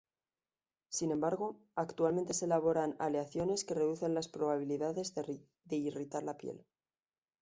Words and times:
Sin 0.89 1.11
embargo, 1.11 1.59
actualmente 1.75 2.33
se 2.33 2.45
elaboran 2.45 2.95
aleaciones 2.97 3.63
que 3.63 3.75
reducen 3.75 4.15
las 4.15 4.27
probabilidades 4.29 5.13
de 5.13 5.75
irritar 5.75 6.23
la 6.23 6.37
piel. 6.37 6.65